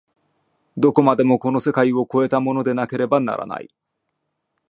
[0.77, 3.69] どこまでもこの世界を越えたものでなければならない。